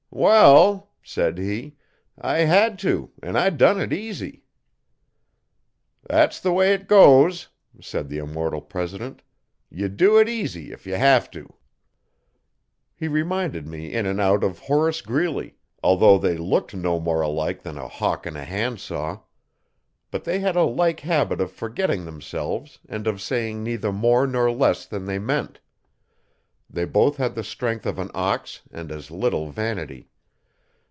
[0.13, 1.77] '"Wall," said he,
[2.19, 4.43] "I hed to, an' I done it easy."
[6.03, 7.47] 'That's the way it goes,'
[7.79, 9.23] said the immortal president,
[9.69, 11.53] 'ye do it easy if ye have to.
[12.93, 17.63] He reminded me in and out of Horace Greeley, although they looked no more alike
[17.63, 19.21] than a hawk and a handsaw.
[20.11, 24.51] But they had a like habit of forgetting themselves and of saying neither more nor
[24.51, 25.61] less than they meant.
[26.73, 30.07] They both had the strength of an ox and as little vanity.